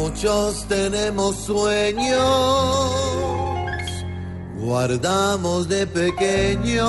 Muchos 0.00 0.64
tenemos 0.68 1.34
sueños, 1.34 2.20
guardamos 4.60 5.68
de 5.68 5.88
pequeños 5.88 6.88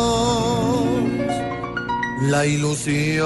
la 2.21 2.45
ilusión 2.45 3.25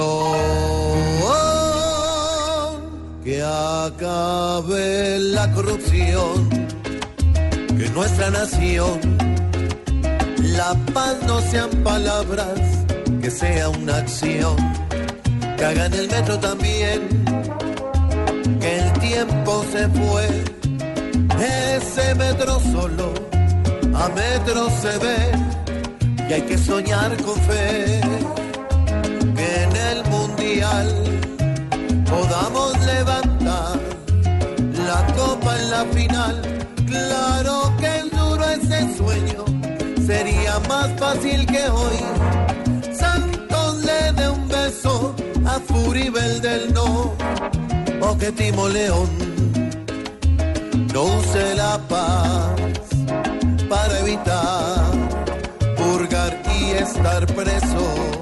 que 3.26 3.44
acabe 3.44 5.20
la 5.20 5.52
corrupción, 5.52 6.50
que 7.78 7.90
nuestra 7.94 8.30
nación, 8.30 9.00
la 10.58 10.74
paz 10.94 11.18
no 11.28 11.42
sean 11.42 11.70
palabras, 11.84 12.58
que 13.22 13.30
sea 13.30 13.68
una 13.68 13.98
acción, 13.98 14.56
que 15.58 15.66
hagan 15.66 15.94
el 15.94 16.08
metro 16.08 16.40
también 16.40 17.24
que 18.64 18.80
el 18.80 18.94
tiempo 18.94 19.43
se 19.72 19.88
fue, 19.90 20.28
ese 21.78 22.16
metro 22.16 22.60
solo 22.60 23.14
a 23.96 24.10
metro 24.10 24.70
se 24.82 24.98
ve. 25.00 26.28
Y 26.30 26.34
hay 26.34 26.42
que 26.42 26.58
soñar 26.58 27.16
con 27.24 27.36
fe. 27.42 28.02
Que 29.36 29.64
en 29.64 29.76
el 29.92 30.04
mundial 30.10 30.88
podamos 32.10 32.80
levantar 32.86 33.80
la 34.88 35.06
copa 35.16 35.60
en 35.60 35.72
la 35.72 35.86
final. 35.86 36.42
Claro 36.88 37.74
que 37.80 37.98
es 37.98 38.12
duro 38.12 38.44
ese 38.50 38.98
sueño, 38.98 39.46
sería 40.06 40.60
más 40.70 40.90
fácil 40.98 41.46
que 41.46 41.70
hoy. 41.70 41.98
Santos 42.94 43.84
le 43.84 44.14
dé 44.14 44.30
un 44.30 44.48
beso 44.48 45.16
a 45.46 45.60
Furibel 45.60 46.42
del 46.42 46.74
no. 46.74 47.14
O 48.02 48.18
que 48.18 48.32
Timo 48.32 48.68
León 48.70 49.23
no 50.94 51.06
use 51.06 51.56
la 51.56 51.80
paz 51.90 52.54
para 53.68 54.00
evitar 54.02 54.92
purgar 55.76 56.40
y 56.60 56.72
estar 56.74 57.26
preso. 57.34 58.13